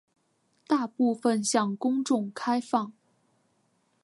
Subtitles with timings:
[0.65, 2.91] 大部分向公众开放。